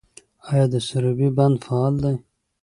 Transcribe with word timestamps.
آیا 0.51 0.65
د 0.73 0.75
سروبي 0.87 1.29
بند 1.37 1.55
فعال 1.65 1.93
دی؟ 2.03 2.15